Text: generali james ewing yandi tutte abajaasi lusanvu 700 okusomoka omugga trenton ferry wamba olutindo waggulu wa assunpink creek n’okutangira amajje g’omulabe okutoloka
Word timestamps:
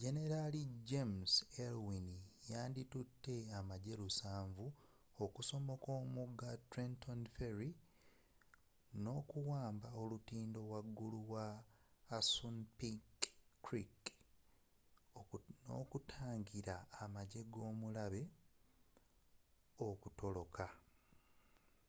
generali 0.00 0.62
james 0.88 1.32
ewing 1.66 2.08
yandi 2.50 2.82
tutte 2.92 3.36
abajaasi 3.58 3.98
lusanvu 4.00 4.64
700 5.16 5.22
okusomoka 5.24 5.88
omugga 6.02 6.50
trenton 6.70 7.20
ferry 7.36 7.70
wamba 9.50 9.88
olutindo 10.00 10.60
waggulu 10.72 11.20
wa 11.32 11.46
assunpink 12.18 13.06
creek 13.64 13.98
n’okutangira 15.66 16.76
amajje 17.02 17.40
g’omulabe 17.52 18.22
okutoloka 19.88 20.66